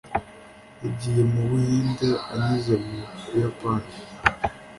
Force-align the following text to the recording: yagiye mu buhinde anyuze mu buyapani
yagiye 0.81 1.21
mu 1.31 1.41
buhinde 1.49 2.09
anyuze 2.31 2.73
mu 2.83 2.95
buyapani 3.23 3.89